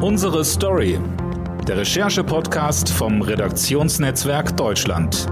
[0.00, 0.96] Unsere Story.
[1.66, 5.26] Der Recherche-Podcast vom Redaktionsnetzwerk Deutschland.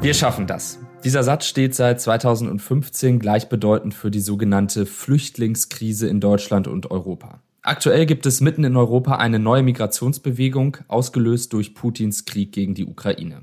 [0.00, 0.78] Wir schaffen das.
[1.02, 7.40] Dieser Satz steht seit 2015 gleichbedeutend für die sogenannte Flüchtlingskrise in Deutschland und Europa.
[7.62, 12.86] Aktuell gibt es mitten in Europa eine neue Migrationsbewegung, ausgelöst durch Putins Krieg gegen die
[12.86, 13.42] Ukraine.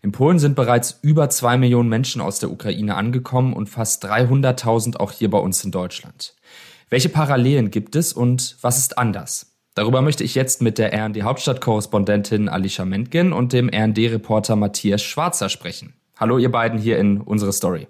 [0.00, 4.96] In Polen sind bereits über zwei Millionen Menschen aus der Ukraine angekommen und fast 300.000
[4.96, 6.34] auch hier bei uns in Deutschland.
[6.88, 9.56] Welche Parallelen gibt es und was ist anders?
[9.74, 15.02] Darüber möchte ich jetzt mit der RND Hauptstadtkorrespondentin Alicia Mentgen und dem RND Reporter Matthias
[15.02, 15.94] Schwarzer sprechen.
[16.16, 17.88] Hallo ihr beiden hier in unsere Story.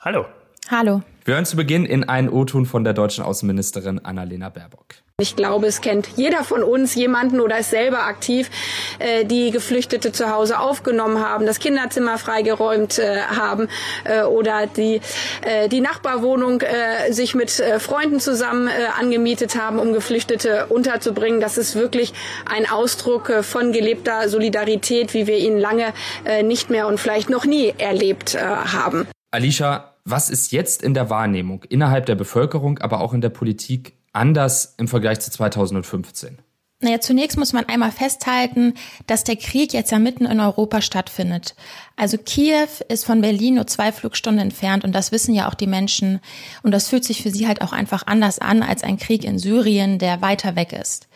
[0.00, 0.24] Hallo.
[0.70, 1.02] Hallo.
[1.24, 4.96] Wir hören zu Beginn in einen O-Ton von der deutschen Außenministerin Annalena Baerbock.
[5.20, 8.50] Ich glaube, es kennt jeder von uns jemanden oder ist selber aktiv,
[8.98, 13.68] äh, die Geflüchtete zu Hause aufgenommen haben, das Kinderzimmer freigeräumt äh, haben
[14.04, 15.00] äh, oder die
[15.40, 21.40] äh, die Nachbarwohnung äh, sich mit äh, Freunden zusammen äh, angemietet haben, um Geflüchtete unterzubringen.
[21.40, 22.12] Das ist wirklich
[22.44, 25.94] ein Ausdruck äh, von gelebter Solidarität, wie wir ihn lange
[26.24, 29.08] äh, nicht mehr und vielleicht noch nie erlebt äh, haben.
[29.30, 33.94] Alicia, was ist jetzt in der Wahrnehmung innerhalb der Bevölkerung, aber auch in der Politik
[34.12, 36.38] anders im Vergleich zu 2015?
[36.80, 38.74] Naja, zunächst muss man einmal festhalten,
[39.08, 41.56] dass der Krieg jetzt ja mitten in Europa stattfindet.
[41.96, 45.66] Also Kiew ist von Berlin nur zwei Flugstunden entfernt und das wissen ja auch die
[45.66, 46.20] Menschen
[46.62, 49.40] und das fühlt sich für sie halt auch einfach anders an als ein Krieg in
[49.40, 51.08] Syrien, der weiter weg ist.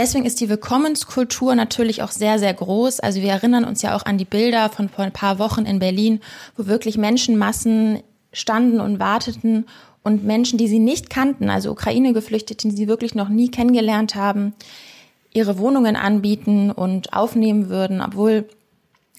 [0.00, 3.00] Deswegen ist die Willkommenskultur natürlich auch sehr, sehr groß.
[3.00, 5.78] Also wir erinnern uns ja auch an die Bilder von vor ein paar Wochen in
[5.78, 6.20] Berlin,
[6.56, 7.98] wo wirklich Menschenmassen
[8.32, 9.66] standen und warteten
[10.02, 14.54] und Menschen, die sie nicht kannten, also Ukraine-Geflüchtete, die sie wirklich noch nie kennengelernt haben,
[15.34, 18.48] ihre Wohnungen anbieten und aufnehmen würden, obwohl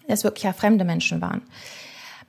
[0.07, 1.43] es wirklich ja fremde Menschen waren.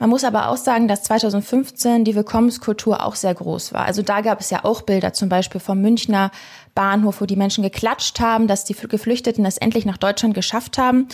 [0.03, 3.85] Man muss aber auch sagen, dass 2015 die Willkommenskultur auch sehr groß war.
[3.85, 6.33] Also da gab es ja auch Bilder, zum Beispiel vom Münchner
[6.75, 11.07] Bahnhof, wo die Menschen geklatscht haben, dass die Geflüchteten es endlich nach Deutschland geschafft haben.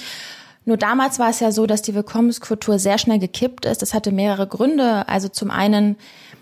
[0.65, 3.83] Nur damals war es ja so, dass die Willkommenskultur sehr schnell gekippt ist.
[3.83, 5.07] Das hatte mehrere Gründe.
[5.07, 5.97] Also zum einen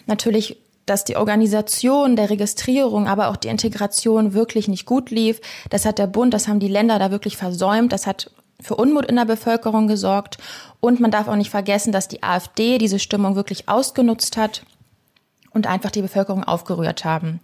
[0.07, 0.57] natürlich
[0.87, 5.41] dass die Organisation der Registrierung, aber auch die Integration wirklich nicht gut lief.
[5.69, 7.93] Das hat der Bund, das haben die Länder da wirklich versäumt.
[7.93, 8.31] Das hat
[8.61, 10.39] für Unmut in der Bevölkerung gesorgt.
[10.81, 14.63] Und man darf auch nicht vergessen, dass die AfD diese Stimmung wirklich ausgenutzt hat
[15.51, 17.41] und einfach die Bevölkerung aufgerührt haben.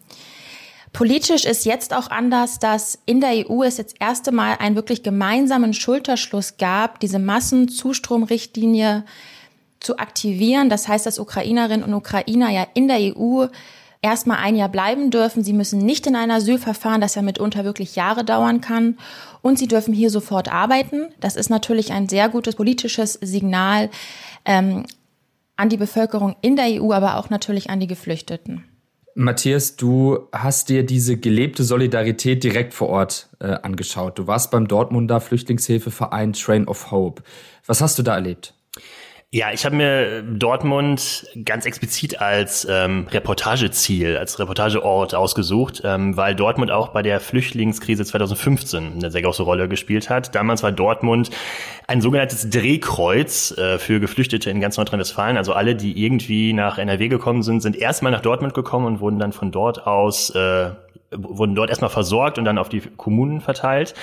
[0.92, 5.02] Politisch ist jetzt auch anders, dass in der EU es jetzt erste Mal einen wirklich
[5.02, 9.04] gemeinsamen Schulterschluss gab, diese Massenzustromrichtlinie
[9.80, 10.68] zu aktivieren.
[10.68, 13.46] Das heißt, dass Ukrainerinnen und Ukrainer ja in der EU
[14.02, 15.42] erstmal ein Jahr bleiben dürfen.
[15.42, 18.98] Sie müssen nicht in ein Asylverfahren, das ja mitunter wirklich Jahre dauern kann.
[19.40, 21.08] Und sie dürfen hier sofort arbeiten.
[21.20, 23.90] Das ist natürlich ein sehr gutes politisches Signal
[24.44, 24.84] ähm,
[25.56, 28.64] an die Bevölkerung in der EU, aber auch natürlich an die Geflüchteten.
[29.14, 34.18] Matthias, du hast dir diese gelebte Solidarität direkt vor Ort äh, angeschaut.
[34.18, 37.22] Du warst beim Dortmunder Flüchtlingshilfeverein Train of Hope.
[37.66, 38.54] Was hast du da erlebt?
[39.34, 46.34] Ja, ich habe mir Dortmund ganz explizit als ähm, Reportageziel, als Reportageort ausgesucht, ähm, weil
[46.34, 50.34] Dortmund auch bei der Flüchtlingskrise 2015 eine sehr große Rolle gespielt hat.
[50.34, 51.30] Damals war Dortmund
[51.86, 55.38] ein sogenanntes Drehkreuz äh, für Geflüchtete in ganz Nordrhein-Westfalen.
[55.38, 59.18] Also alle, die irgendwie nach NRW gekommen sind, sind erstmal nach Dortmund gekommen und wurden
[59.18, 60.72] dann von dort aus äh,
[61.14, 63.94] wurden dort erstmal versorgt und dann auf die Kommunen verteilt.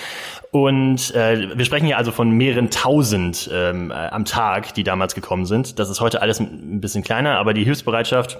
[0.51, 5.45] Und äh, wir sprechen hier also von mehreren tausend ähm, am Tag, die damals gekommen
[5.45, 5.79] sind.
[5.79, 8.39] Das ist heute alles ein bisschen kleiner, aber die Hilfsbereitschaft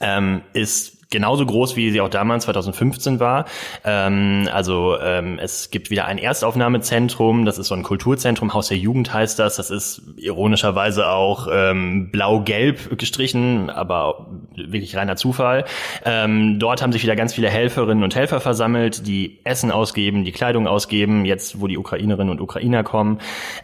[0.00, 3.44] ähm, ist genauso groß, wie sie auch damals 2015 war.
[3.84, 8.78] Ähm, also ähm, es gibt wieder ein Erstaufnahmezentrum, das ist so ein Kulturzentrum, Haus der
[8.78, 9.56] Jugend heißt das.
[9.56, 15.64] Das ist ironischerweise auch ähm, blau-gelb gestrichen, aber wirklich reiner Zufall.
[16.04, 20.32] Ähm, dort haben sich wieder ganz viele Helferinnen und Helfer versammelt, die Essen ausgeben, die
[20.32, 23.18] Kleidung ausgeben, jetzt wo die Ukrainerinnen und Ukrainer kommen.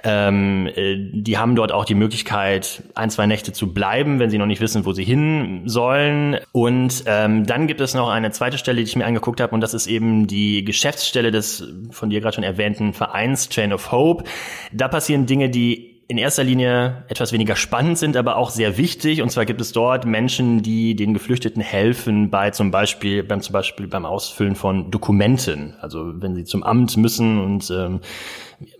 [0.04, 4.38] Ähm, äh, die haben dort auch die Möglichkeit, ein, zwei Nächte zu bleiben, wenn sie
[4.38, 6.36] noch nicht wissen, wo sie hin sollen.
[6.52, 9.54] Und ähm, ähm, dann gibt es noch eine zweite Stelle, die ich mir angeguckt habe,
[9.54, 13.92] und das ist eben die Geschäftsstelle des von dir gerade schon erwähnten Vereins Chain of
[13.92, 14.24] Hope.
[14.72, 19.20] Da passieren Dinge, die in erster Linie etwas weniger spannend sind, aber auch sehr wichtig.
[19.20, 23.52] Und zwar gibt es dort Menschen, die den Geflüchteten helfen bei zum Beispiel beim zum
[23.52, 25.74] Beispiel beim Ausfüllen von Dokumenten.
[25.82, 28.00] Also wenn sie zum Amt müssen und ähm,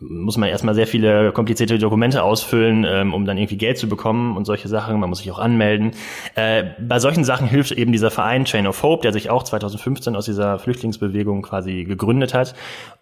[0.00, 4.34] muss man erstmal sehr viele komplizierte Dokumente ausfüllen, ähm, um dann irgendwie Geld zu bekommen
[4.34, 4.98] und solche Sachen.
[4.98, 5.92] Man muss sich auch anmelden.
[6.34, 10.16] Äh, bei solchen Sachen hilft eben dieser Verein Chain of Hope, der sich auch 2015
[10.16, 12.54] aus dieser Flüchtlingsbewegung quasi gegründet hat.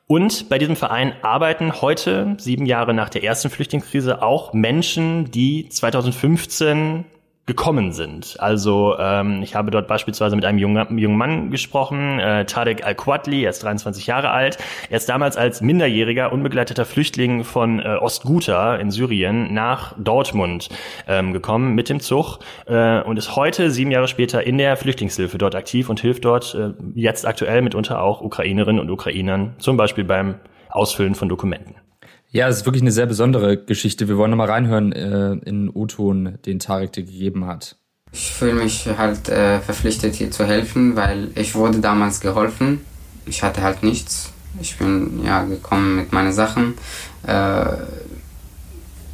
[0.08, 5.68] Und bei diesem Verein arbeiten heute, sieben Jahre nach der ersten Flüchtlingskrise, auch Menschen, die
[5.68, 7.04] 2015
[7.46, 8.36] gekommen sind.
[8.40, 13.44] Also ähm, ich habe dort beispielsweise mit einem jungen, jungen Mann gesprochen, äh, Tarek Al-Quadli,
[13.44, 14.58] er ist 23 Jahre alt.
[14.90, 20.68] Er ist damals als minderjähriger, unbegleiteter Flüchtling von äh, Ostguta in Syrien nach Dortmund
[21.06, 25.38] ähm, gekommen mit dem Zug äh, und ist heute, sieben Jahre später, in der Flüchtlingshilfe
[25.38, 30.04] dort aktiv und hilft dort äh, jetzt aktuell mitunter auch Ukrainerinnen und Ukrainern, zum Beispiel
[30.04, 30.34] beim
[30.68, 31.85] Ausfüllen von Dokumenten.
[32.30, 34.08] Ja, es ist wirklich eine sehr besondere Geschichte.
[34.08, 37.76] Wir wollen nochmal reinhören äh, in O-Ton, den Tarek dir gegeben hat.
[38.12, 42.80] Ich fühle mich halt äh, verpflichtet, hier zu helfen, weil ich wurde damals geholfen.
[43.26, 44.32] Ich hatte halt nichts.
[44.60, 46.74] Ich bin ja gekommen mit meinen Sachen.
[47.26, 47.66] Äh,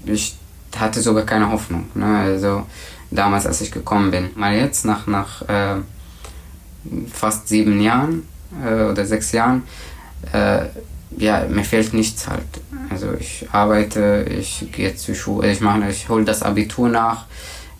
[0.05, 0.37] ich
[0.77, 1.87] hatte sogar keine Hoffnung.
[1.95, 2.19] Ne?
[2.19, 2.67] Also
[3.11, 4.31] damals, als ich gekommen bin.
[4.35, 5.77] Mal jetzt, nach, nach äh,
[7.13, 8.27] fast sieben Jahren
[8.65, 9.63] äh, oder sechs Jahren,
[10.33, 10.67] äh,
[11.19, 12.43] ja, mir fehlt nichts halt.
[12.91, 17.27] Also ich arbeite, ich gehe zur Schule, ich mache, ich hole das Abitur nach.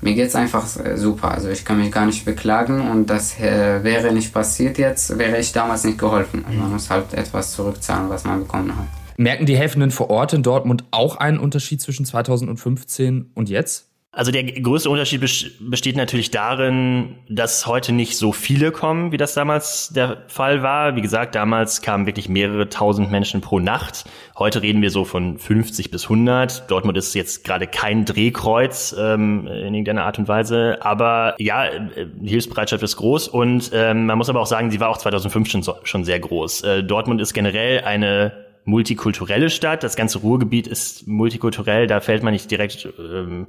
[0.01, 1.31] Mir geht's einfach super.
[1.31, 5.39] Also ich kann mich gar nicht beklagen und das äh, wäre nicht passiert jetzt, wäre
[5.39, 6.45] ich damals nicht geholfen.
[6.45, 8.87] Also man muss halt etwas zurückzahlen, was man bekommen hat.
[9.17, 13.92] Merken die Helfenden vor Ort in Dortmund auch einen Unterschied zwischen 2015 und jetzt?
[14.15, 19.33] Also der größte Unterschied besteht natürlich darin, dass heute nicht so viele kommen, wie das
[19.33, 20.97] damals der Fall war.
[20.97, 24.05] Wie gesagt, damals kamen wirklich mehrere tausend Menschen pro Nacht.
[24.37, 26.71] Heute reden wir so von 50 bis 100.
[26.71, 30.77] Dortmund ist jetzt gerade kein Drehkreuz ähm, in irgendeiner Art und Weise.
[30.81, 34.91] Aber ja, die Hilfsbereitschaft ist groß und ähm, man muss aber auch sagen, sie war
[34.91, 36.65] auch 2015 schon sehr groß.
[36.65, 39.83] Äh, Dortmund ist generell eine multikulturelle Stadt.
[39.83, 41.87] Das ganze Ruhrgebiet ist multikulturell.
[41.87, 43.47] Da fällt man nicht direkt ähm,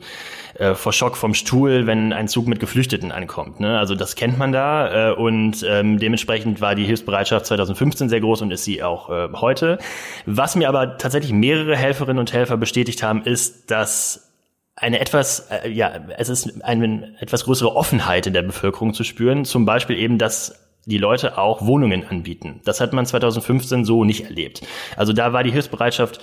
[0.55, 3.59] äh, vor Schock vom Stuhl, wenn ein Zug mit Geflüchteten ankommt.
[3.59, 3.77] Ne?
[3.77, 5.11] Also das kennt man da.
[5.11, 9.29] Äh, und ähm, dementsprechend war die Hilfsbereitschaft 2015 sehr groß und ist sie auch äh,
[9.33, 9.77] heute.
[10.25, 14.31] Was mir aber tatsächlich mehrere Helferinnen und Helfer bestätigt haben, ist, dass
[14.75, 19.45] eine etwas, äh, ja, es ist eine etwas größere Offenheit in der Bevölkerung zu spüren.
[19.45, 22.61] Zum Beispiel eben, dass die Leute auch Wohnungen anbieten.
[22.65, 24.61] Das hat man 2015 so nicht erlebt.
[24.97, 26.19] Also da war die Hilfsbereitschaft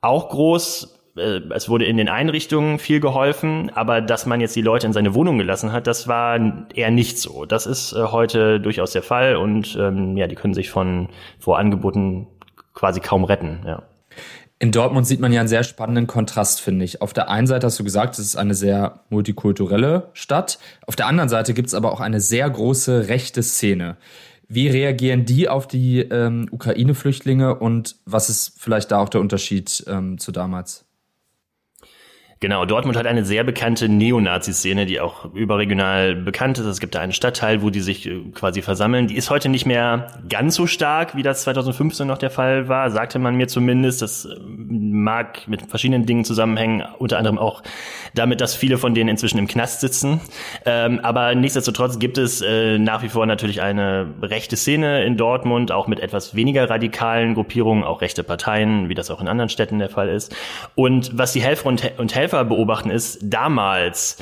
[0.00, 1.00] auch groß.
[1.16, 4.92] Äh, es wurde in den Einrichtungen viel geholfen, aber dass man jetzt die Leute in
[4.92, 6.38] seine Wohnung gelassen hat, das war
[6.74, 7.46] eher nicht so.
[7.46, 11.08] Das ist äh, heute durchaus der Fall und ähm, ja, die können sich von
[11.38, 12.26] vor Angeboten
[12.74, 13.60] quasi kaum retten.
[13.66, 13.82] Ja.
[14.62, 17.02] In Dortmund sieht man ja einen sehr spannenden Kontrast, finde ich.
[17.02, 20.60] Auf der einen Seite hast du gesagt, es ist eine sehr multikulturelle Stadt.
[20.86, 23.96] Auf der anderen Seite gibt es aber auch eine sehr große rechte Szene.
[24.46, 29.82] Wie reagieren die auf die ähm, Ukraine-Flüchtlinge und was ist vielleicht da auch der Unterschied
[29.88, 30.84] ähm, zu damals?
[32.42, 36.66] Genau, Dortmund hat eine sehr bekannte Neonazi-Szene, die auch überregional bekannt ist.
[36.66, 39.06] Es gibt da einen Stadtteil, wo die sich äh, quasi versammeln.
[39.06, 42.90] Die ist heute nicht mehr ganz so stark, wie das 2015 noch der Fall war,
[42.90, 44.02] sagte man mir zumindest.
[44.02, 47.62] Das äh, mag mit verschiedenen Dingen zusammenhängen, unter anderem auch
[48.16, 50.20] damit, dass viele von denen inzwischen im Knast sitzen.
[50.66, 55.70] Ähm, aber nichtsdestotrotz gibt es äh, nach wie vor natürlich eine rechte Szene in Dortmund,
[55.70, 59.78] auch mit etwas weniger radikalen Gruppierungen, auch rechte Parteien, wie das auch in anderen Städten
[59.78, 60.34] der Fall ist.
[60.74, 64.16] Und was die Helfer und Helfer Helfer beobachten, ist damals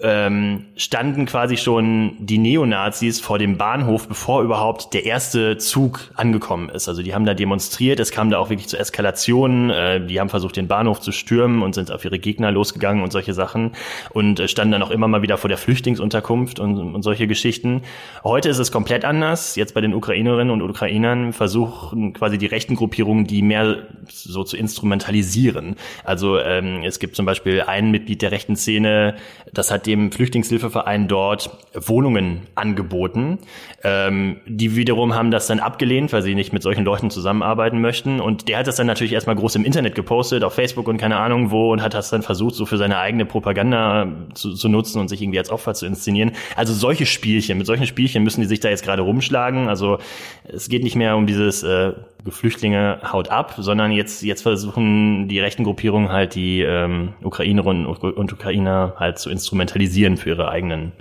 [0.00, 6.68] ähm, standen quasi schon die Neonazis vor dem Bahnhof, bevor überhaupt der erste Zug angekommen
[6.68, 6.88] ist.
[6.88, 10.28] Also die haben da demonstriert, es kam da auch wirklich zu Eskalationen, äh, die haben
[10.28, 13.72] versucht, den Bahnhof zu stürmen und sind auf ihre Gegner losgegangen und solche Sachen
[14.10, 17.82] und äh, standen dann auch immer mal wieder vor der Flüchtlingsunterkunft und, und solche Geschichten.
[18.22, 19.56] Heute ist es komplett anders.
[19.56, 24.56] Jetzt bei den Ukrainerinnen und Ukrainern versuchen quasi die rechten Gruppierungen, die mehr so zu
[24.56, 25.74] instrumentalisieren.
[26.04, 29.16] Also ähm, es gibt zum Beispiel ein Mitglied der rechten Szene,
[29.52, 33.38] das hat dem Flüchtlingshilfeverein dort Wohnungen angeboten.
[33.82, 38.20] Ähm, die wiederum haben das dann abgelehnt, weil sie nicht mit solchen Leuten zusammenarbeiten möchten.
[38.20, 41.16] Und der hat das dann natürlich erstmal groß im Internet gepostet, auf Facebook und keine
[41.16, 45.00] Ahnung wo, und hat das dann versucht, so für seine eigene Propaganda zu, zu nutzen
[45.00, 46.32] und sich irgendwie als Opfer zu inszenieren.
[46.54, 49.68] Also solche Spielchen, mit solchen Spielchen müssen die sich da jetzt gerade rumschlagen.
[49.68, 49.98] Also
[50.44, 51.92] es geht nicht mehr um dieses äh,
[52.28, 58.32] Flüchtlinge haut ab, sondern jetzt, jetzt versuchen die rechten Gruppierungen halt die ähm, Ukrainerinnen und
[58.32, 59.77] Ukrainer halt zu instrumentalisieren
[60.16, 60.92] für ihre eigenen,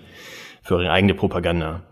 [0.64, 1.84] für ihre eigene Propaganda.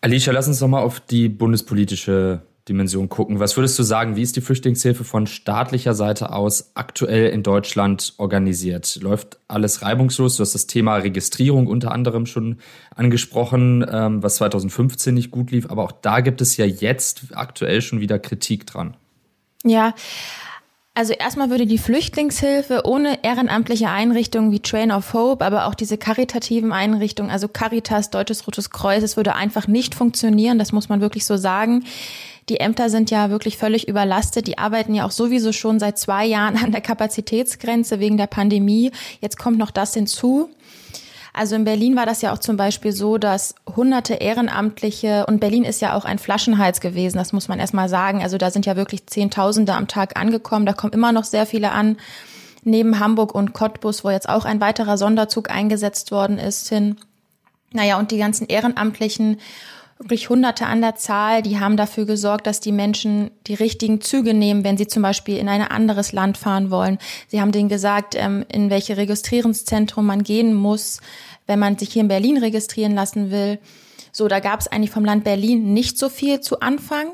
[0.00, 3.40] Alicia, lass uns nochmal auf die bundespolitische Dimension gucken.
[3.40, 8.14] Was würdest du sagen, wie ist die Flüchtlingshilfe von staatlicher Seite aus aktuell in Deutschland
[8.18, 8.98] organisiert?
[9.02, 10.36] Läuft alles reibungslos?
[10.36, 12.58] Du hast das Thema Registrierung unter anderem schon
[12.94, 17.82] angesprochen, ähm, was 2015 nicht gut lief, aber auch da gibt es ja jetzt aktuell
[17.82, 18.96] schon wieder Kritik dran.
[19.64, 19.94] Ja,
[20.98, 25.96] also erstmal würde die Flüchtlingshilfe ohne ehrenamtliche Einrichtungen wie Train of Hope, aber auch diese
[25.96, 31.00] karitativen Einrichtungen, also Caritas, Deutsches Rotes Kreuz, es würde einfach nicht funktionieren, das muss man
[31.00, 31.84] wirklich so sagen.
[32.48, 34.48] Die Ämter sind ja wirklich völlig überlastet.
[34.48, 38.90] Die arbeiten ja auch sowieso schon seit zwei Jahren an der Kapazitätsgrenze wegen der Pandemie.
[39.20, 40.50] Jetzt kommt noch das hinzu.
[41.32, 45.64] Also in Berlin war das ja auch zum Beispiel so, dass hunderte Ehrenamtliche, und Berlin
[45.64, 48.22] ist ja auch ein Flaschenhals gewesen, das muss man erstmal sagen.
[48.22, 51.72] Also da sind ja wirklich Zehntausende am Tag angekommen, da kommen immer noch sehr viele
[51.72, 51.96] an.
[52.64, 56.96] Neben Hamburg und Cottbus, wo jetzt auch ein weiterer Sonderzug eingesetzt worden ist, hin.
[57.72, 59.38] Naja, und die ganzen Ehrenamtlichen
[59.98, 64.32] wirklich Hunderte an der Zahl, die haben dafür gesorgt, dass die Menschen die richtigen Züge
[64.32, 66.98] nehmen, wenn sie zum Beispiel in ein anderes Land fahren wollen.
[67.26, 71.00] Sie haben denen gesagt, ähm, in welche Registrierungszentrum man gehen muss,
[71.46, 73.58] wenn man sich hier in Berlin registrieren lassen will.
[74.12, 77.12] So, da gab es eigentlich vom Land Berlin nicht so viel zu Anfang.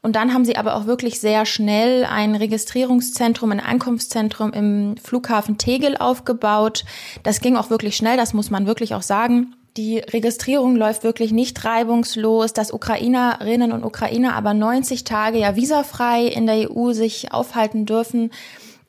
[0.00, 5.56] Und dann haben sie aber auch wirklich sehr schnell ein Registrierungszentrum, ein Ankunftszentrum im Flughafen
[5.56, 6.84] Tegel aufgebaut.
[7.22, 9.54] Das ging auch wirklich schnell, das muss man wirklich auch sagen.
[9.76, 16.26] Die Registrierung läuft wirklich nicht reibungslos, dass Ukrainerinnen und Ukrainer aber 90 Tage ja visafrei
[16.26, 18.30] in der EU sich aufhalten dürfen.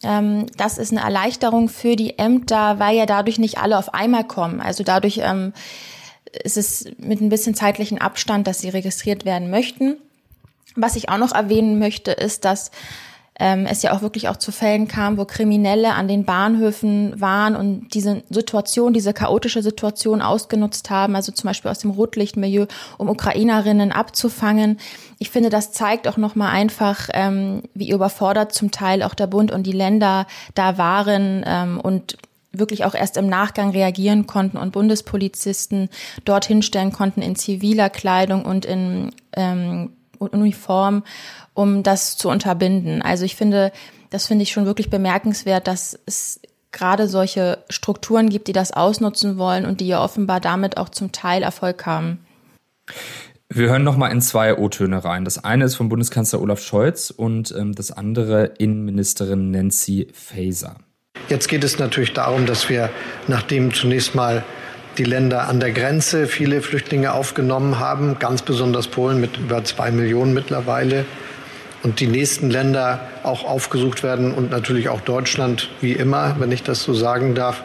[0.04, 4.26] Ähm, das ist eine Erleichterung für die Ämter, weil ja dadurch nicht alle auf einmal
[4.26, 4.62] kommen.
[4.62, 5.54] Also dadurch ähm,
[6.44, 9.98] ist es mit ein bisschen zeitlichen Abstand, dass sie registriert werden möchten.
[10.76, 12.70] Was ich auch noch erwähnen möchte, ist, dass
[13.40, 17.56] ähm, es ja auch wirklich auch zu Fällen kam, wo Kriminelle an den Bahnhöfen waren
[17.56, 23.10] und diese Situation, diese chaotische Situation ausgenutzt haben, also zum Beispiel aus dem Rotlichtmilieu, um
[23.10, 24.80] Ukrainerinnen abzufangen.
[25.20, 29.52] Ich finde, das zeigt auch nochmal einfach, ähm, wie überfordert zum Teil auch der Bund
[29.52, 32.18] und die Länder da waren ähm, und
[32.58, 35.90] wirklich auch erst im Nachgang reagieren konnten und Bundespolizisten
[36.24, 39.92] dorthin stellen konnten in ziviler Kleidung und in ähm,
[40.28, 41.04] Uniform
[41.56, 43.02] um das zu unterbinden.
[43.02, 43.72] Also ich finde,
[44.12, 46.40] das finde ich schon wirklich bemerkenswert, dass es
[46.72, 51.12] gerade solche Strukturen gibt, die das ausnutzen wollen und die ja offenbar damit auch zum
[51.12, 52.20] Teil Erfolg haben.
[53.48, 55.24] Wir hören noch mal in zwei O-Töne rein.
[55.24, 60.76] Das eine ist vom Bundeskanzler Olaf Scholz und ähm, das andere Innenministerin Nancy Faeser.
[61.30, 62.90] Jetzt geht es natürlich darum, dass wir,
[63.28, 64.44] nachdem zunächst mal
[64.98, 69.92] die Länder an der Grenze viele Flüchtlinge aufgenommen haben, ganz besonders Polen mit über zwei
[69.92, 71.06] Millionen mittlerweile,
[71.84, 76.64] und die nächsten Länder auch aufgesucht werden und natürlich auch Deutschland, wie immer, wenn ich
[76.64, 77.62] das so sagen darf,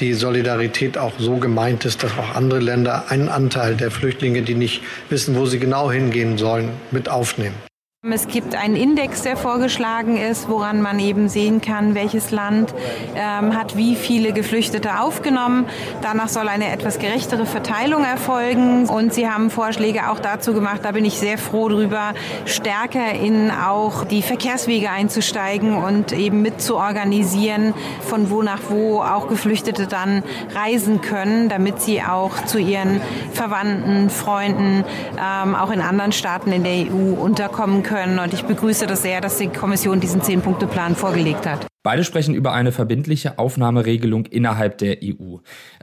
[0.00, 4.54] die Solidarität auch so gemeint ist, dass auch andere Länder einen Anteil der Flüchtlinge, die
[4.54, 7.69] nicht wissen, wo sie genau hingehen sollen, mit aufnehmen.
[8.08, 12.72] Es gibt einen Index, der vorgeschlagen ist, woran man eben sehen kann, welches Land
[13.14, 15.66] ähm, hat wie viele Geflüchtete aufgenommen.
[16.00, 18.86] Danach soll eine etwas gerechtere Verteilung erfolgen.
[18.86, 22.14] Und Sie haben Vorschläge auch dazu gemacht, da bin ich sehr froh drüber,
[22.46, 29.86] stärker in auch die Verkehrswege einzusteigen und eben mitzuorganisieren, von wo nach wo auch Geflüchtete
[29.86, 30.22] dann
[30.54, 33.02] reisen können, damit sie auch zu ihren
[33.34, 34.84] Verwandten, Freunden,
[35.18, 38.20] ähm, auch in anderen Staaten in der EU unterkommen können können.
[38.20, 41.66] Und ich begrüße das sehr, dass die Kommission diesen Zehn-Punkte-Plan vorgelegt hat.
[41.82, 45.38] Beide sprechen über eine verbindliche Aufnahmeregelung innerhalb der EU.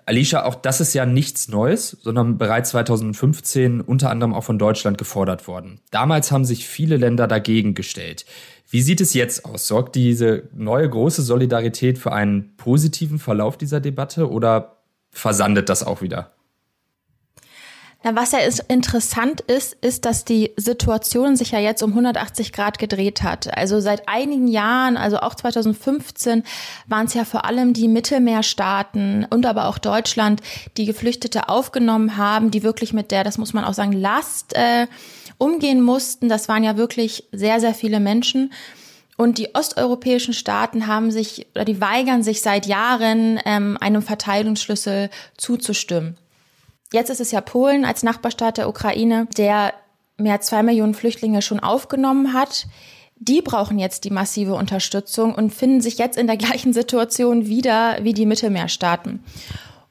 [0.06, 4.98] Alicia, auch das ist ja nichts Neues, sondern bereits 2015 unter anderem auch von Deutschland
[4.98, 5.82] gefordert worden.
[5.92, 8.26] Damals haben sich viele Länder dagegen gestellt.
[8.70, 9.68] Wie sieht es jetzt aus?
[9.68, 14.78] Sorgt diese neue große Solidarität für einen positiven Verlauf dieser Debatte oder
[15.12, 16.37] versandet das auch wieder?
[18.04, 22.54] Na, was ja ist, interessant ist, ist, dass die Situation sich ja jetzt um 180
[22.54, 23.58] Grad gedreht hat.
[23.58, 26.44] Also seit einigen Jahren, also auch 2015,
[26.86, 30.42] waren es ja vor allem die Mittelmeerstaaten und aber auch Deutschland,
[30.78, 34.86] die Geflüchtete aufgenommen haben, die wirklich mit der, das muss man auch sagen, Last äh,
[35.40, 36.30] umgehen mussten.
[36.30, 38.54] Das waren ja wirklich sehr, sehr viele Menschen.
[39.18, 45.10] Und die osteuropäischen Staaten haben sich oder die weigern sich seit Jahren, ähm, einem Verteilungsschlüssel
[45.36, 46.16] zuzustimmen.
[46.94, 49.74] Jetzt ist es ja Polen als Nachbarstaat der Ukraine, der
[50.18, 52.68] mehr als zwei Millionen Flüchtlinge schon aufgenommen hat.
[53.20, 57.98] Die brauchen jetzt die massive Unterstützung und finden sich jetzt in der gleichen Situation wieder
[58.04, 59.24] wie die Mittelmeerstaaten.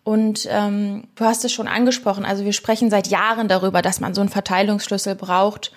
[0.05, 4.15] Und ähm, du hast es schon angesprochen, also wir sprechen seit Jahren darüber, dass man
[4.15, 5.73] so einen Verteilungsschlüssel braucht.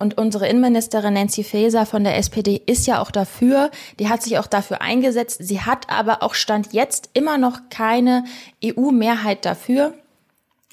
[0.00, 3.70] Und unsere Innenministerin Nancy Faeser von der SPD ist ja auch dafür.
[3.98, 5.38] Die hat sich auch dafür eingesetzt.
[5.42, 8.24] Sie hat aber auch Stand jetzt immer noch keine
[8.64, 9.94] EU-Mehrheit dafür.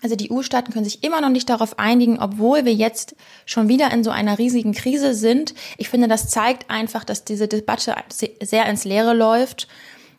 [0.06, 3.16] Also die EU-Staaten können sich immer noch nicht darauf einigen, obwohl wir jetzt
[3.48, 5.56] schon wieder in so einer riesigen Krise sind.
[5.80, 7.96] Ich finde, das zeigt einfach, dass diese Debatte
[8.44, 9.68] sehr ins Leere läuft,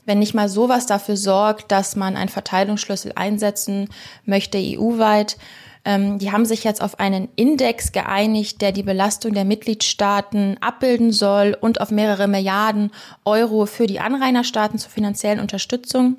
[0.05, 3.89] wenn nicht mal sowas dafür sorgt, dass man einen Verteilungsschlüssel einsetzen
[4.25, 5.37] möchte EU-weit.
[5.85, 11.13] Ähm, die haben sich jetzt auf einen Index geeinigt, der die Belastung der Mitgliedstaaten abbilden
[11.13, 12.91] soll und auf mehrere Milliarden
[13.25, 16.17] Euro für die Anrainerstaaten zur finanziellen Unterstützung.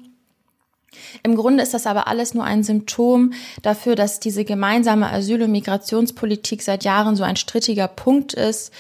[1.24, 5.52] Im Grunde ist das aber alles nur ein Symptom dafür, dass diese gemeinsame Asyl- und
[5.52, 8.72] Migrationspolitik seit Jahren so ein strittiger Punkt ist.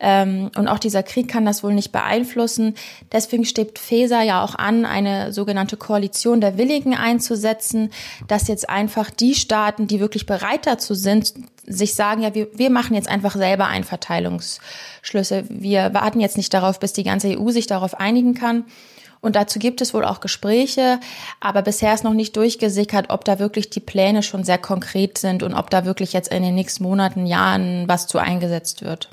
[0.00, 2.74] Ähm, und auch dieser Krieg kann das wohl nicht beeinflussen.
[3.10, 7.90] Deswegen steht FESA ja auch an, eine sogenannte Koalition der Willigen einzusetzen,
[8.28, 11.34] dass jetzt einfach die Staaten, die wirklich bereit dazu sind,
[11.66, 15.44] sich sagen, ja, wir, wir machen jetzt einfach selber Einverteilungsschlüsse.
[15.48, 18.64] Wir warten jetzt nicht darauf, bis die ganze EU sich darauf einigen kann.
[19.20, 21.00] Und dazu gibt es wohl auch Gespräche,
[21.40, 25.42] aber bisher ist noch nicht durchgesickert, ob da wirklich die Pläne schon sehr konkret sind
[25.42, 29.10] und ob da wirklich jetzt in den nächsten Monaten, Jahren was zu eingesetzt wird.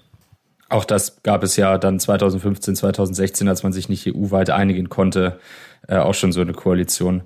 [0.69, 5.39] Auch das gab es ja dann 2015, 2016, als man sich nicht EU-weit einigen konnte,
[5.87, 7.21] äh, auch schon so eine Koalition.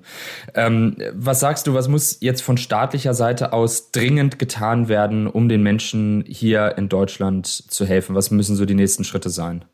[0.54, 5.48] Ähm, was sagst du, was muss jetzt von staatlicher Seite aus dringend getan werden, um
[5.48, 8.14] den Menschen hier in Deutschland zu helfen?
[8.14, 9.64] Was müssen so die nächsten Schritte sein?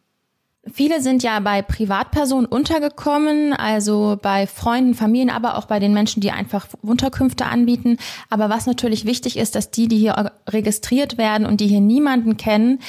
[0.72, 6.20] Viele sind ja bei Privatpersonen untergekommen, also bei Freunden, Familien, aber auch bei den Menschen,
[6.20, 7.98] die einfach Unterkünfte anbieten.
[8.30, 12.36] Aber was natürlich wichtig ist, dass die, die hier registriert werden und die hier niemanden
[12.36, 12.80] kennen,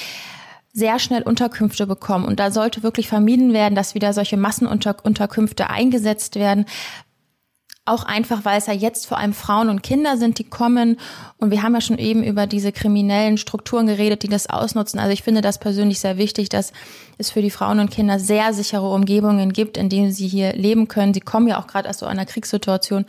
[0.72, 2.24] sehr schnell Unterkünfte bekommen.
[2.24, 6.66] Und da sollte wirklich vermieden werden, dass wieder solche Massenunterkünfte eingesetzt werden,
[7.88, 10.98] auch einfach, weil es ja jetzt vor allem Frauen und Kinder sind, die kommen.
[11.38, 15.00] Und wir haben ja schon eben über diese kriminellen Strukturen geredet, die das ausnutzen.
[15.00, 16.72] Also ich finde das persönlich sehr wichtig, dass
[17.18, 20.88] es für die Frauen und Kinder sehr sichere Umgebungen gibt, in denen sie hier leben
[20.88, 21.14] können.
[21.14, 23.06] Sie kommen ja auch gerade aus so einer Kriegssituation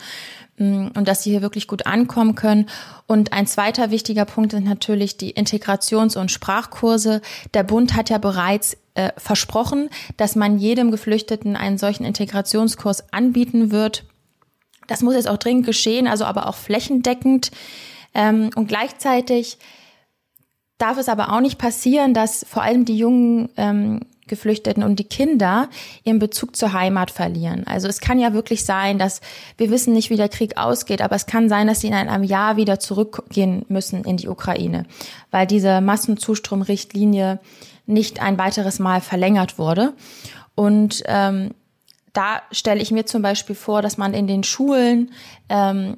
[0.58, 2.66] mm, und dass sie hier wirklich gut ankommen können.
[3.06, 7.20] Und ein zweiter wichtiger Punkt sind natürlich die Integrations- und Sprachkurse.
[7.54, 13.70] Der Bund hat ja bereits äh, versprochen, dass man jedem Geflüchteten einen solchen Integrationskurs anbieten
[13.70, 14.04] wird.
[14.90, 17.52] Das muss jetzt auch dringend geschehen, also aber auch flächendeckend.
[18.12, 19.56] Ähm, und gleichzeitig
[20.78, 25.04] darf es aber auch nicht passieren, dass vor allem die jungen ähm, Geflüchteten und die
[25.04, 25.68] Kinder
[26.02, 27.66] ihren Bezug zur Heimat verlieren.
[27.68, 29.20] Also es kann ja wirklich sein, dass
[29.56, 32.24] wir wissen nicht, wie der Krieg ausgeht, aber es kann sein, dass sie in einem
[32.24, 34.86] Jahr wieder zurückgehen müssen in die Ukraine,
[35.30, 37.38] weil diese Massenzustromrichtlinie
[37.86, 39.92] nicht ein weiteres Mal verlängert wurde.
[40.56, 41.50] Und ähm,
[42.12, 45.12] da stelle ich mir zum Beispiel vor, dass man in den Schulen
[45.48, 45.96] ähm,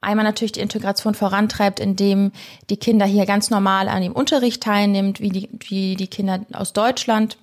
[0.00, 2.32] einmal natürlich die Integration vorantreibt, indem
[2.70, 6.72] die Kinder hier ganz normal an dem Unterricht teilnimmt, wie die, wie die Kinder aus
[6.72, 7.36] Deutschland.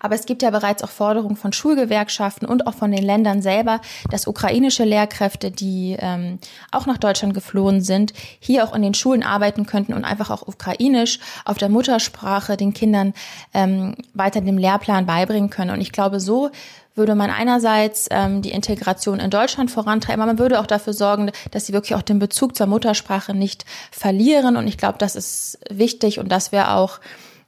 [0.00, 3.80] Aber es gibt ja bereits auch Forderungen von Schulgewerkschaften und auch von den Ländern selber,
[4.10, 6.38] dass ukrainische Lehrkräfte, die ähm,
[6.72, 10.42] auch nach Deutschland geflohen sind, hier auch in den Schulen arbeiten könnten und einfach auch
[10.46, 13.14] ukrainisch auf der Muttersprache den Kindern
[13.54, 15.70] ähm, weiter dem Lehrplan beibringen können.
[15.70, 16.50] Und ich glaube, so
[16.94, 21.30] würde man einerseits ähm, die Integration in Deutschland vorantreiben, aber man würde auch dafür sorgen,
[21.50, 24.56] dass sie wirklich auch den Bezug zur Muttersprache nicht verlieren.
[24.56, 27.00] Und ich glaube, das ist wichtig und das wäre auch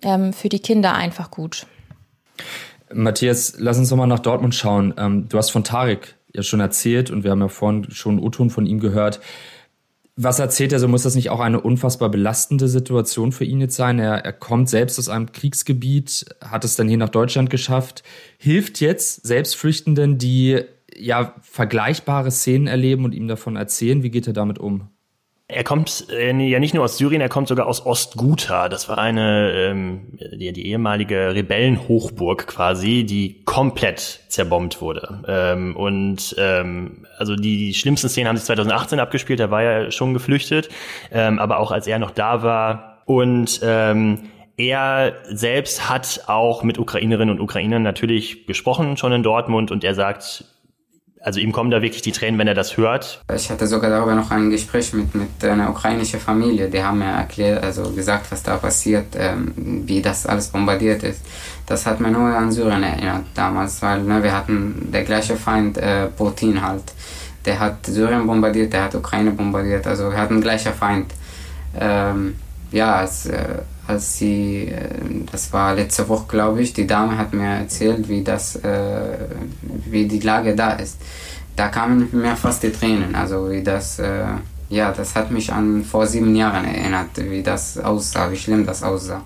[0.03, 1.67] ähm, für die Kinder einfach gut.
[2.95, 4.95] Matthias, lass uns nochmal nach Dortmund schauen.
[4.97, 8.51] Ähm, du hast von Tarek ja schon erzählt und wir haben ja vorhin schon O-Ton
[8.51, 9.21] von ihm gehört.
[10.15, 10.89] Was erzählt er so?
[10.89, 13.99] Muss das nicht auch eine unfassbar belastende Situation für ihn jetzt sein?
[13.99, 18.03] Er, er kommt selbst aus einem Kriegsgebiet, hat es dann hier nach Deutschland geschafft,
[18.37, 20.61] hilft jetzt Selbstflüchtenden, die
[20.95, 24.03] ja vergleichbare Szenen erleben und ihm davon erzählen.
[24.03, 24.89] Wie geht er damit um?
[25.53, 28.69] Er kommt äh, ja nicht nur aus Syrien, er kommt sogar aus Ostguta.
[28.69, 35.23] Das war eine ähm, die, die ehemalige Rebellenhochburg quasi, die komplett zerbombt wurde.
[35.29, 39.41] Ähm, und ähm, also die, die schlimmsten Szenen haben sich 2018 abgespielt.
[39.41, 40.69] Da war er schon geflüchtet,
[41.13, 46.79] ähm, aber auch als er noch da war und ähm, er selbst hat auch mit
[46.79, 50.45] Ukrainerinnen und Ukrainern natürlich gesprochen, schon in Dortmund, und er sagt,
[51.23, 53.23] also ihm kommen da wirklich die Tränen, wenn er das hört.
[53.35, 56.69] Ich hatte sogar darüber noch ein Gespräch mit, mit einer ukrainischen Familie.
[56.69, 59.53] Die haben mir erklärt, also gesagt, was da passiert, ähm,
[59.87, 61.21] wie das alles bombardiert ist.
[61.67, 65.79] Das hat mir nur an Syrien erinnert damals, weil ne, wir hatten der gleiche Feind,
[65.79, 66.85] äh, Putin halt.
[67.45, 71.13] Der hat Syrien bombardiert, der hat Ukraine bombardiert, also wir hatten gleicher Feind.
[71.79, 72.37] Ähm,
[72.73, 73.59] ja, als, äh,
[73.93, 74.89] als sie, äh,
[75.31, 79.19] das war letzte Woche, glaube ich, die Dame hat mir erzählt, wie das, äh,
[79.87, 81.01] wie die Lage da ist.
[81.57, 84.25] Da kamen mir fast die Tränen, also wie das, äh,
[84.71, 88.83] ja, das hat mich an vor sieben Jahren erinnert, wie das aussah, wie schlimm das
[88.83, 89.23] aussah.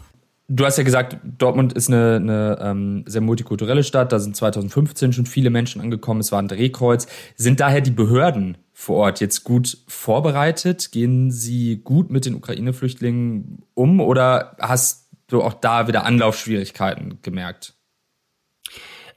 [0.48, 4.12] Du hast ja gesagt, Dortmund ist eine, eine ähm, sehr multikulturelle Stadt.
[4.12, 6.20] Da sind 2015 schon viele Menschen angekommen.
[6.20, 7.08] Es war ein Drehkreuz.
[7.34, 10.92] Sind daher die Behörden vor Ort jetzt gut vorbereitet?
[10.92, 17.72] Gehen sie gut mit den Ukraine-Flüchtlingen um oder hast du auch da wieder Anlaufschwierigkeiten gemerkt?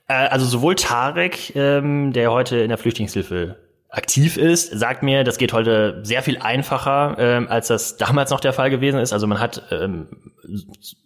[0.07, 3.57] Äh, also sowohl Tarek, ähm, der heute in der Flüchtlingshilfe
[3.89, 8.39] aktiv ist, sagt mir, das geht heute sehr viel einfacher, ähm, als das damals noch
[8.39, 9.13] der Fall gewesen ist.
[9.13, 10.07] Also man hat ähm,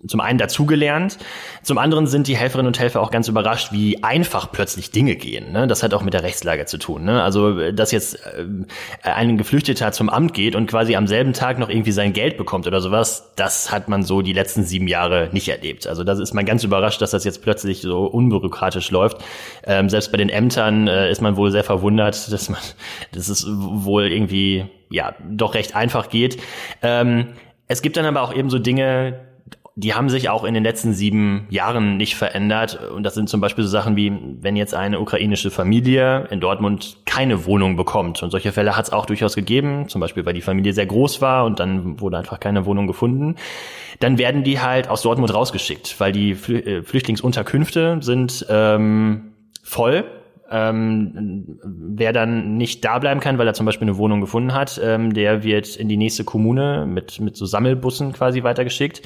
[0.08, 1.18] zum einen dazugelernt,
[1.64, 5.52] zum anderen sind die Helferinnen und Helfer auch ganz überrascht, wie einfach plötzlich Dinge gehen.
[5.52, 5.68] Ne?
[5.68, 7.06] Das hat auch mit der Rechtslage zu tun.
[7.06, 7.24] Ne?
[7.24, 8.46] Also dass jetzt äh,
[9.04, 12.68] ein Geflüchteter zum Amt geht und quasi am selben Tag noch irgendwie sein Geld bekommt
[12.68, 15.88] oder sowas, das hat man so die letzten sieben Jahre nicht erlebt.
[15.88, 19.18] Also das ist man ganz überrascht, dass das jetzt plötzlich so unbürokratisch läuft.
[19.64, 22.60] Ähm, selbst bei den Ämtern äh, ist man wohl sehr verwundert, dass man
[23.12, 26.38] dass es wohl irgendwie ja doch recht einfach geht.
[26.82, 27.30] Ähm,
[27.68, 29.20] es gibt dann aber auch eben so Dinge,
[29.76, 32.80] die haben sich auch in den letzten sieben Jahren nicht verändert.
[32.92, 36.98] Und das sind zum Beispiel so Sachen wie, wenn jetzt eine ukrainische Familie in Dortmund
[37.06, 38.22] keine Wohnung bekommt.
[38.22, 41.22] Und solche Fälle hat es auch durchaus gegeben, zum Beispiel, weil die Familie sehr groß
[41.22, 43.36] war und dann wurde einfach keine Wohnung gefunden.
[44.00, 49.34] Dann werden die halt aus Dortmund rausgeschickt, weil die äh, Flüchtlingsunterkünfte sind ähm,
[49.64, 50.06] voll
[50.54, 54.80] ähm, wer dann nicht da bleiben kann, weil er zum Beispiel eine Wohnung gefunden hat,
[54.84, 59.02] ähm, der wird in die nächste Kommune mit, mit so Sammelbussen quasi weitergeschickt.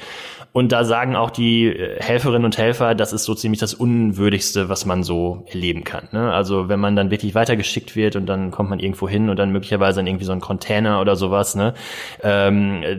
[0.52, 4.68] Und da sagen auch die äh, Helferinnen und Helfer, das ist so ziemlich das Unwürdigste,
[4.68, 6.08] was man so erleben kann.
[6.12, 6.32] Ne?
[6.32, 9.50] Also wenn man dann wirklich weitergeschickt wird und dann kommt man irgendwo hin und dann
[9.50, 11.54] möglicherweise in irgendwie so ein Container oder sowas.
[11.54, 11.72] Ne?
[12.22, 12.98] Ähm, äh,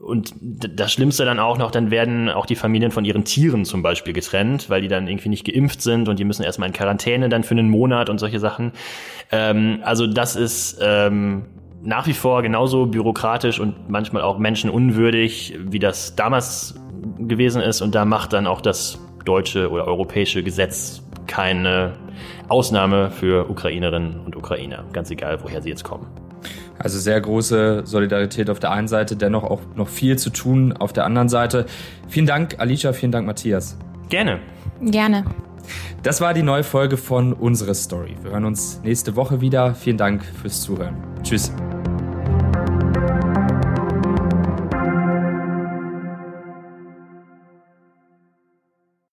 [0.00, 3.82] und das Schlimmste dann auch noch, dann werden auch die Familien von ihren Tieren zum
[3.82, 7.28] Beispiel getrennt, weil die dann irgendwie nicht geimpft sind und die müssen erstmal in Quarantäne
[7.28, 8.72] dann für einen Monat und solche Sachen.
[9.30, 11.46] Ähm, also das ist ähm,
[11.82, 16.74] nach wie vor genauso bürokratisch und manchmal auch menschenunwürdig, wie das damals
[17.18, 17.80] gewesen ist.
[17.80, 21.92] Und da macht dann auch das deutsche oder europäische Gesetz keine
[22.48, 26.06] Ausnahme für Ukrainerinnen und Ukrainer, ganz egal, woher sie jetzt kommen.
[26.78, 30.92] Also sehr große Solidarität auf der einen Seite, dennoch auch noch viel zu tun auf
[30.92, 31.66] der anderen Seite.
[32.08, 33.78] Vielen Dank, Alicia, vielen Dank, Matthias.
[34.08, 34.40] Gerne.
[34.80, 35.24] Gerne.
[36.02, 38.16] Das war die neue Folge von Unsere Story.
[38.22, 39.74] Wir hören uns nächste Woche wieder.
[39.74, 40.96] Vielen Dank fürs Zuhören.
[41.22, 41.52] Tschüss.